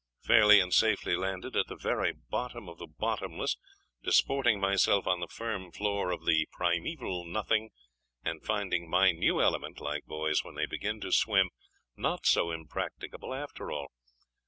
'Fairly 0.23 0.59
and 0.59 0.73
safely 0.73 1.15
landed 1.15 1.55
at 1.55 1.67
the 1.67 1.75
very 1.75 2.11
bottom 2.11 2.67
of 2.67 2.79
the 2.79 2.87
bottomless; 2.87 3.55
disporting 4.01 4.59
myself 4.59 5.05
on 5.05 5.19
the 5.19 5.27
firm 5.27 5.71
floor 5.71 6.09
of 6.09 6.25
the 6.25 6.47
primeval 6.51 7.23
nothing, 7.23 7.69
and 8.25 8.43
finding 8.43 8.89
my 8.89 9.11
new 9.11 9.39
element, 9.39 9.79
like 9.79 10.03
boys 10.05 10.43
when 10.43 10.55
they 10.55 10.65
begin 10.65 10.99
to 10.99 11.11
swim, 11.11 11.51
not 11.95 12.25
so 12.25 12.49
impracticable 12.49 13.31
after 13.31 13.71
all. 13.71 13.89